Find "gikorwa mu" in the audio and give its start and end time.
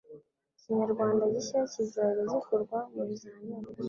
2.33-3.01